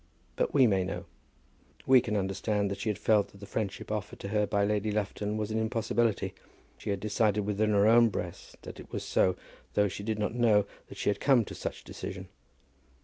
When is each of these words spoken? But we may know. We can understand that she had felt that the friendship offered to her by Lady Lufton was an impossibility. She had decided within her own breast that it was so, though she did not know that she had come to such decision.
But 0.35 0.51
we 0.51 0.65
may 0.65 0.83
know. 0.83 1.05
We 1.85 2.01
can 2.01 2.17
understand 2.17 2.71
that 2.71 2.79
she 2.79 2.89
had 2.89 2.97
felt 2.97 3.27
that 3.27 3.37
the 3.37 3.45
friendship 3.45 3.91
offered 3.91 4.19
to 4.21 4.29
her 4.29 4.47
by 4.47 4.65
Lady 4.65 4.91
Lufton 4.91 5.37
was 5.37 5.51
an 5.51 5.59
impossibility. 5.59 6.33
She 6.79 6.89
had 6.89 6.99
decided 6.99 7.41
within 7.45 7.69
her 7.69 7.85
own 7.87 8.09
breast 8.09 8.57
that 8.63 8.79
it 8.79 8.91
was 8.91 9.03
so, 9.03 9.35
though 9.75 9.87
she 9.89 10.01
did 10.01 10.17
not 10.17 10.33
know 10.33 10.65
that 10.89 10.97
she 10.97 11.11
had 11.11 11.19
come 11.19 11.45
to 11.45 11.53
such 11.53 11.83
decision. 11.83 12.29